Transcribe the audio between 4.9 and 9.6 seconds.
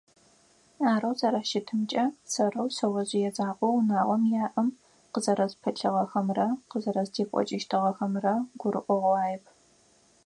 къызэрэспылъыгъэхэмрэ къызэрэздекӏокӏыщтыгъэхэмрэ гурыӏогъуаеп.